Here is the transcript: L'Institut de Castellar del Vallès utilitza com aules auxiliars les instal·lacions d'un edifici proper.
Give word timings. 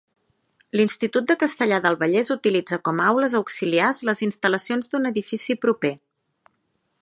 L'Institut 0.79 1.27
de 1.31 1.35
Castellar 1.43 1.77
del 1.83 1.97
Vallès 2.03 2.33
utilitza 2.37 2.79
com 2.89 3.03
aules 3.09 3.37
auxiliars 3.41 4.01
les 4.09 4.25
instal·lacions 4.29 4.91
d'un 4.95 5.07
edifici 5.11 5.59
proper. 5.67 5.93